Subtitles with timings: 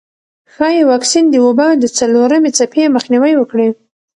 [0.53, 3.69] ښايي واکسین د وبا د څلورمې څپې مخنیوی وکړي.